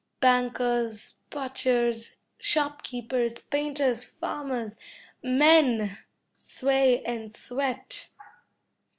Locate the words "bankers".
0.19-1.17